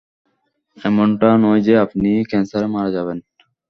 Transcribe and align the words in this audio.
এমনটা 0.77 1.29
নয় 1.43 1.61
যে 1.67 1.73
আপনি 1.85 2.09
ক্যান্সারে 2.29 2.67
মারা 2.73 2.89
যাবেন। 2.95 3.17